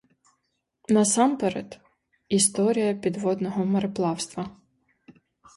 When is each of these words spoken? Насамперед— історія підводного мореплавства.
Насамперед— 0.89 1.79
історія 2.27 2.93
підводного 2.93 3.65
мореплавства. 3.65 4.49